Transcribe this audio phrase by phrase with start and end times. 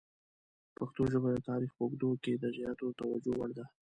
[0.77, 3.65] پښتو ژبه د تاریخ په اوږدو کې د زیاتې توجه وړ ده.